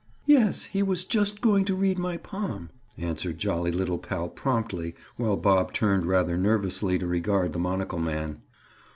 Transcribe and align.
"Yes; 0.25 0.63
he 0.63 0.81
was 0.81 1.05
just 1.05 1.41
going 1.41 1.63
to 1.65 1.75
read 1.75 1.99
my 1.99 2.17
palm," 2.17 2.71
answered 2.97 3.37
jolly 3.37 3.71
little 3.71 3.99
pal 3.99 4.29
promptly 4.29 4.95
while 5.15 5.37
Bob 5.37 5.73
turned 5.73 6.07
rather 6.07 6.37
nervously 6.39 6.97
to 6.97 7.05
regard 7.05 7.53
the 7.53 7.59
monocle 7.59 7.99
man. 7.99 8.41